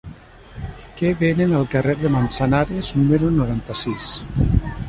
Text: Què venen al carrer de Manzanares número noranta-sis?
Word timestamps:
Què 1.01 1.11
venen 1.19 1.53
al 1.59 1.69
carrer 1.75 1.95
de 2.05 2.13
Manzanares 2.15 2.93
número 3.01 3.33
noranta-sis? 3.39 4.13